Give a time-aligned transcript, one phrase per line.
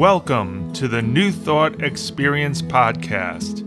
[0.00, 3.62] Welcome to the New Thought Experience podcast.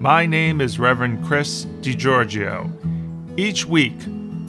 [0.00, 2.68] My name is Reverend Chris DiGiorgio.
[3.38, 3.94] Each week,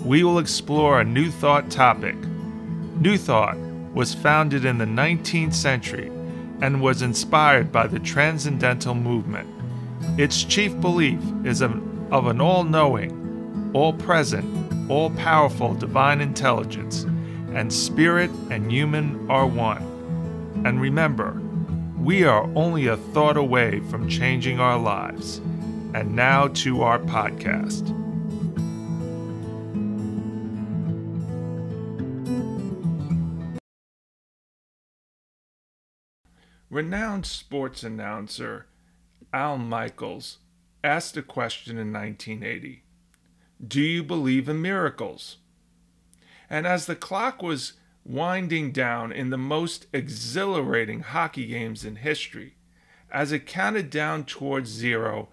[0.04, 2.16] we will explore a New Thought topic.
[2.16, 3.56] New Thought
[3.94, 6.08] was founded in the 19th century
[6.62, 9.48] and was inspired by the Transcendental Movement.
[10.20, 11.72] Its chief belief is of,
[12.12, 17.04] of an all knowing, all present, all powerful divine intelligence,
[17.54, 19.97] and spirit and human are one.
[20.66, 21.42] And remember,
[21.98, 25.40] we are only a thought away from changing our lives.
[25.94, 27.94] And now to our podcast.
[36.70, 38.68] Renowned sports announcer
[39.34, 40.40] Al Michaels
[40.84, 42.84] asked a question in 1980
[43.66, 45.38] Do you believe in miracles?
[46.50, 47.74] And as the clock was
[48.08, 52.56] winding down in the most exhilarating hockey games in history.
[53.12, 55.28] As it counted down towards zero,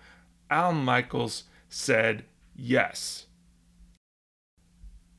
[0.50, 3.26] Al Michaels said yes.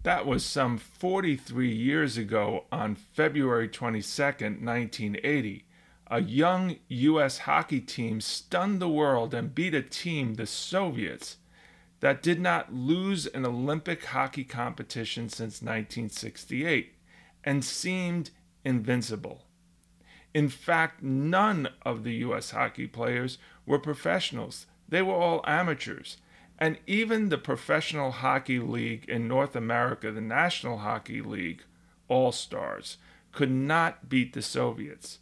[0.04, 5.66] That was some 43 years ago on February 22, 1980.
[6.08, 7.40] A young U.S.
[7.40, 11.38] hockey team stunned the world and beat a team, the Soviets,
[12.02, 16.95] that did not lose an Olympic hockey competition since 1968
[17.46, 18.32] and seemed
[18.66, 19.44] invincible.
[20.34, 22.52] In fact, none of the U.S.
[22.52, 26.18] hockey players were professionals, they were all amateurs.
[26.58, 31.64] And even the Professional Hockey League in North America, the National Hockey League,
[32.08, 32.98] All Stars,
[33.34, 35.20] could not beat the Soviets.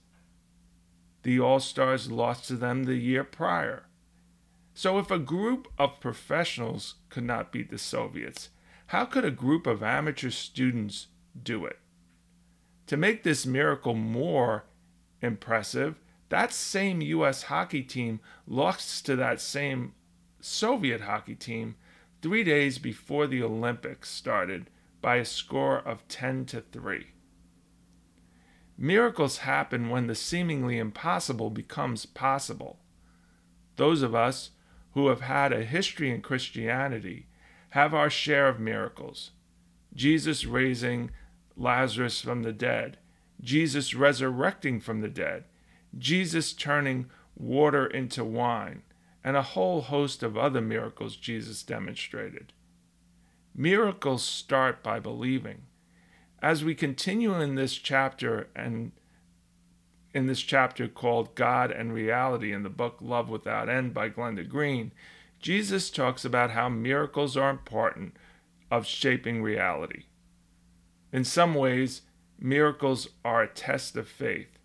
[1.23, 3.87] The All Stars lost to them the year prior.
[4.75, 8.49] So, if a group of professionals could not beat the Soviets,
[8.87, 11.07] how could a group of amateur students
[11.41, 11.79] do it?
[12.87, 14.65] To make this miracle more
[15.21, 17.43] impressive, that same U.S.
[17.43, 19.93] hockey team lost to that same
[20.41, 21.75] Soviet hockey team
[22.21, 24.69] three days before the Olympics started
[25.01, 27.07] by a score of 10 to 3.
[28.77, 32.79] Miracles happen when the seemingly impossible becomes possible.
[33.75, 34.51] Those of us
[34.93, 37.27] who have had a history in Christianity
[37.71, 39.31] have our share of miracles.
[39.93, 41.11] Jesus raising
[41.55, 42.97] Lazarus from the dead,
[43.41, 45.45] Jesus resurrecting from the dead,
[45.97, 48.83] Jesus turning water into wine,
[49.23, 52.53] and a whole host of other miracles Jesus demonstrated.
[53.55, 55.63] Miracles start by believing.
[56.41, 58.91] As we continue in this chapter and
[60.13, 64.47] in this chapter called God and Reality in the book Love Without End by Glenda
[64.47, 64.91] Green,
[65.39, 68.15] Jesus talks about how miracles are important
[68.69, 70.03] of shaping reality.
[71.13, 72.01] In some ways,
[72.39, 74.57] miracles are a test of faith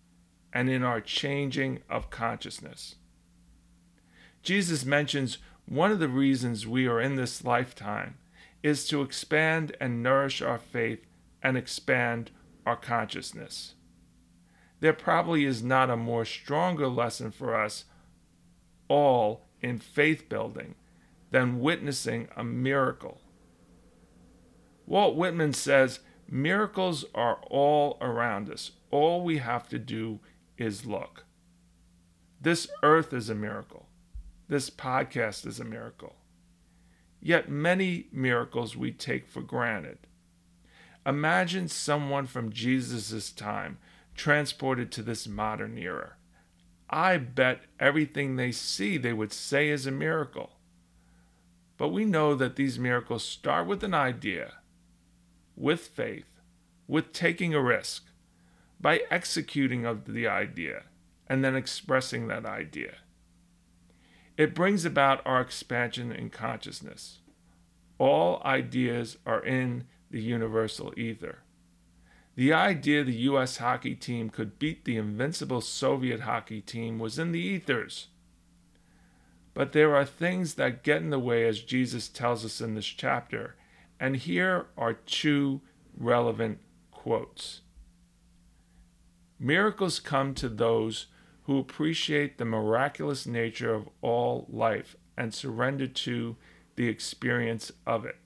[0.51, 2.95] and in our changing of consciousness.
[4.41, 5.37] Jesus mentions
[5.67, 8.17] one of the reasons we are in this lifetime
[8.63, 11.05] is to expand and nourish our faith
[11.43, 12.31] and expand
[12.65, 13.75] our consciousness.
[14.79, 17.85] There probably is not a more stronger lesson for us
[18.87, 20.73] all in faith building
[21.29, 23.21] than witnessing a miracle.
[24.87, 25.99] Walt Whitman says
[26.31, 28.71] Miracles are all around us.
[28.91, 30.19] All we have to do
[30.59, 31.25] is look.
[32.39, 33.87] This earth is a miracle.
[34.47, 36.15] This podcast is a miracle.
[37.19, 39.97] Yet many miracles we take for granted.
[41.03, 43.79] Imagine someone from Jesus' time
[44.15, 46.13] transported to this modern era.
[46.91, 50.51] I bet everything they see they would say is a miracle.
[51.75, 54.53] But we know that these miracles start with an idea
[55.59, 56.39] with faith,
[56.87, 58.05] with taking a risk,
[58.79, 60.83] by executing of the idea
[61.27, 62.95] and then expressing that idea.
[64.37, 67.19] It brings about our expansion in consciousness.
[67.97, 71.39] All ideas are in the universal ether.
[72.35, 73.57] The idea the U.S.
[73.57, 78.07] hockey team could beat the invincible Soviet hockey team was in the ethers.
[79.53, 82.85] But there are things that get in the way, as Jesus tells us in this
[82.85, 83.55] chapter,
[83.99, 85.61] and here are two
[85.97, 86.59] relevant
[86.91, 87.61] quotes.
[89.39, 91.07] Miracles come to those
[91.43, 96.35] who appreciate the miraculous nature of all life and surrender to
[96.75, 98.17] the experience of it.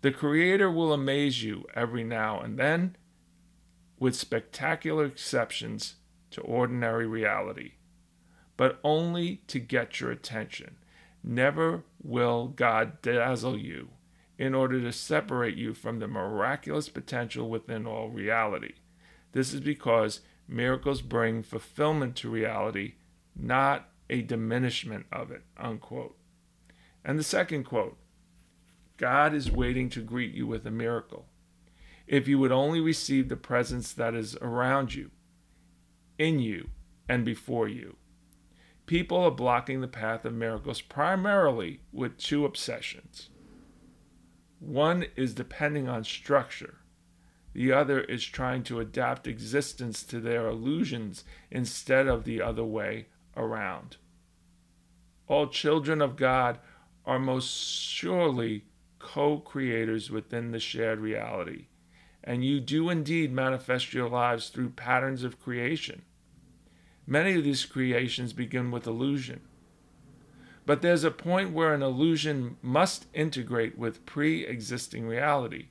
[0.00, 2.96] The Creator will amaze you every now and then
[3.98, 5.96] with spectacular exceptions
[6.30, 7.72] to ordinary reality,
[8.56, 10.76] but only to get your attention.
[11.22, 13.90] Never will God dazzle you
[14.38, 18.72] in order to separate you from the miraculous potential within all reality.
[19.32, 22.94] This is because Miracles bring fulfillment to reality,
[23.34, 25.42] not a diminishment of it.
[25.56, 26.16] Unquote.
[27.04, 27.96] And the second quote
[28.96, 31.26] God is waiting to greet you with a miracle.
[32.06, 35.10] If you would only receive the presence that is around you,
[36.18, 36.68] in you,
[37.08, 37.96] and before you.
[38.86, 43.30] People are blocking the path of miracles primarily with two obsessions.
[44.60, 46.78] One is depending on structure,
[47.54, 53.06] the other is trying to adapt existence to their illusions instead of the other way
[53.36, 53.96] around.
[55.28, 56.58] All children of God
[57.06, 58.64] are most surely
[58.98, 61.66] co creators within the shared reality,
[62.22, 66.02] and you do indeed manifest your lives through patterns of creation.
[67.06, 69.42] Many of these creations begin with illusion.
[70.66, 75.66] But there's a point where an illusion must integrate with pre existing reality,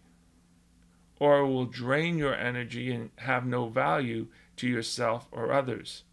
[1.19, 6.03] or it will drain your energy and have no value to yourself or others.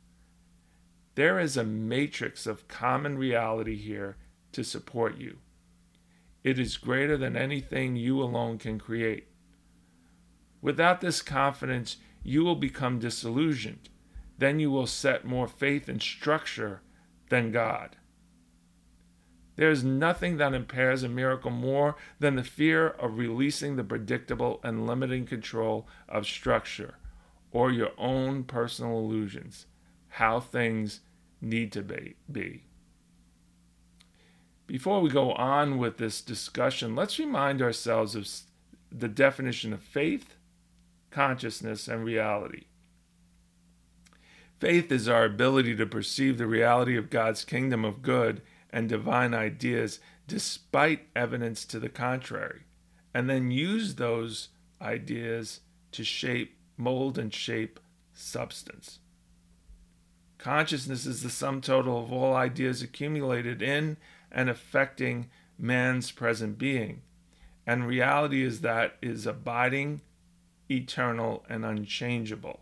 [1.15, 4.17] There is a matrix of common reality here
[4.53, 5.39] to support you.
[6.43, 9.27] It is greater than anything you alone can create.
[10.63, 13.91] Without this confidence, you will become disillusioned
[14.41, 16.81] then you will set more faith in structure
[17.29, 17.97] than God.
[19.61, 24.59] There is nothing that impairs a miracle more than the fear of releasing the predictable
[24.65, 26.95] and limiting control of structure
[27.53, 29.67] or your own personal illusions,
[30.09, 31.01] how things
[31.43, 32.17] need to be.
[32.33, 32.65] be.
[34.67, 38.27] Before we go on with this discussion, let's remind ourselves of
[38.91, 40.37] the definition of faith,
[41.11, 42.65] consciousness, and reality.
[44.59, 48.41] Faith is our ability to perceive the reality of God's kingdom of good
[48.73, 52.63] and divine ideas despite evidence to the contrary,
[53.13, 54.49] and then use those
[54.81, 55.61] ideas
[55.93, 57.81] to shape, mold, and shape
[58.15, 59.01] substance.
[60.39, 63.97] Consciousness is the sum total of all ideas accumulated in
[64.31, 65.29] and affecting
[65.59, 67.03] man's present being,
[67.67, 70.01] and reality is that is abiding,
[70.71, 72.61] eternal, and unchangeable.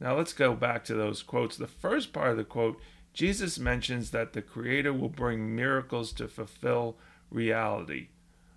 [0.00, 1.56] Now let's go back to those quotes.
[1.56, 2.80] The first part of the quote,
[3.12, 6.96] Jesus mentions that the Creator will bring miracles to fulfill
[7.30, 8.08] reality.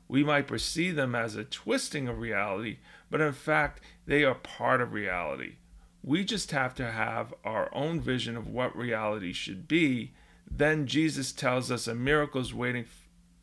[0.07, 2.77] We might perceive them as a twisting of reality,
[3.09, 5.55] but in fact, they are part of reality.
[6.03, 10.13] We just have to have our own vision of what reality should be.
[10.49, 12.85] Then Jesus tells us a miracle is waiting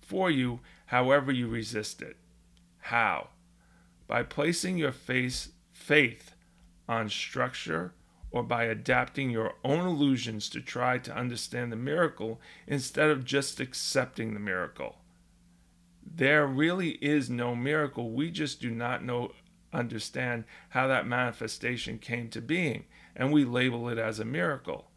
[0.01, 2.17] for you, however you resist it.
[2.79, 3.29] How?
[4.07, 6.35] By placing your face, faith
[6.89, 7.93] on structure
[8.33, 13.61] or by adapting your own illusions to try to understand the miracle instead of just
[13.61, 14.97] accepting the miracle.
[16.05, 18.11] There really is no miracle.
[18.11, 19.33] We just do not know
[19.73, 22.85] understand how that manifestation came to being,
[23.15, 24.89] and we label it as a miracle.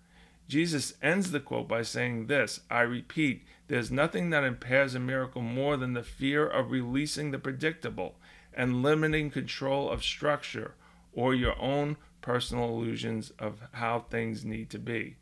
[0.48, 5.42] Jesus ends the quote by saying this I repeat, there's nothing that impairs a miracle
[5.42, 8.16] more than the fear of releasing the predictable
[8.54, 10.76] and limiting control of structure
[11.16, 15.16] or your own personal illusions of how things need to be.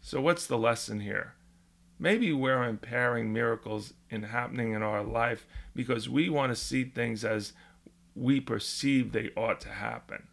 [0.00, 1.34] So, what's the lesson here?
[1.98, 7.24] Maybe we're impairing miracles in happening in our life because we want to see things
[7.24, 7.52] as
[8.16, 10.24] we perceive they ought to happen.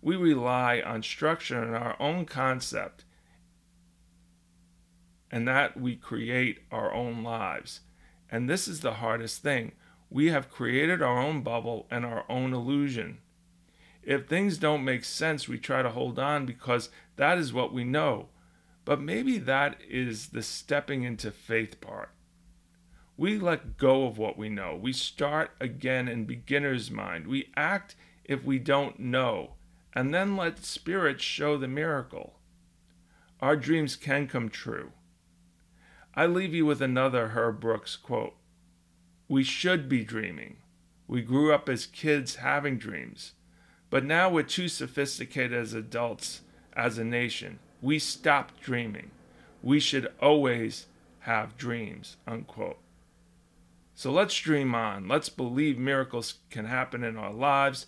[0.00, 3.04] We rely on structure and our own concept,
[5.30, 7.80] and that we create our own lives.
[8.30, 9.72] And this is the hardest thing.
[10.10, 13.18] We have created our own bubble and our own illusion.
[14.06, 17.84] If things don't make sense, we try to hold on because that is what we
[17.84, 18.28] know.
[18.84, 22.10] But maybe that is the stepping into faith part.
[23.16, 24.76] We let go of what we know.
[24.80, 27.26] We start again in beginner's mind.
[27.26, 27.94] We act
[28.24, 29.52] if we don't know,
[29.94, 32.34] and then let Spirit show the miracle.
[33.40, 34.92] Our dreams can come true.
[36.14, 38.34] I leave you with another Herb Brooks quote
[39.28, 40.56] We should be dreaming.
[41.06, 43.32] We grew up as kids having dreams.
[43.90, 46.40] But now we're too sophisticated as adults,
[46.74, 47.58] as a nation.
[47.80, 49.10] We stopped dreaming.
[49.62, 50.86] We should always
[51.20, 52.16] have dreams.
[52.26, 52.78] Unquote.
[53.94, 55.06] So let's dream on.
[55.06, 57.86] Let's believe miracles can happen in our lives.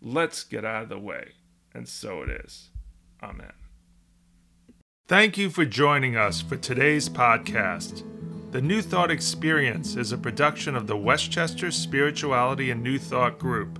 [0.00, 1.32] Let's get out of the way.
[1.74, 2.70] And so it is.
[3.22, 3.52] Amen.
[5.08, 8.04] Thank you for joining us for today's podcast.
[8.52, 13.78] The New Thought Experience is a production of the Westchester Spirituality and New Thought Group.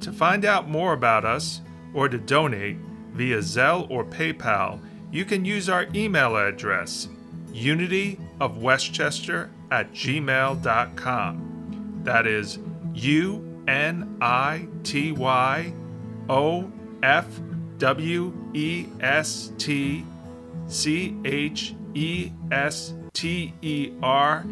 [0.00, 1.60] To find out more about us
[1.94, 2.76] or to donate
[3.12, 7.08] via Zelle or PayPal, you can use our email address,
[7.52, 11.42] unityofwestchester at gmail.com.
[12.04, 12.58] That is
[12.94, 15.72] U N I T Y
[16.28, 16.70] O
[17.02, 17.26] F
[17.78, 20.04] W E S T
[20.68, 24.44] C H E S T E R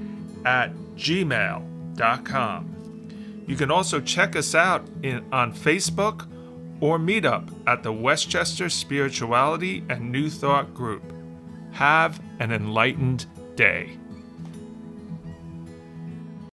[0.44, 2.70] at gmail.com.
[3.46, 6.26] You can also check us out in, on Facebook
[6.80, 11.02] or meet up at the Westchester Spirituality and New Thought Group.
[11.72, 13.98] Have an enlightened day.